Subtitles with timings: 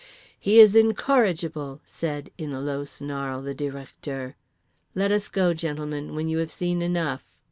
[0.39, 4.35] "He is incorrigible," said (in a low snarl) The Directeur.
[4.95, 7.31] "Let us go, gentlemen, when you have seen enough."